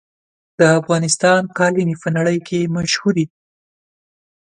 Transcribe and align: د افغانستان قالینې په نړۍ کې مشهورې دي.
د 0.59 0.61
افغانستان 0.79 1.41
قالینې 1.57 1.95
په 2.03 2.09
نړۍ 2.17 2.37
کې 2.47 2.71
مشهورې 2.75 3.23
دي. 3.29 3.37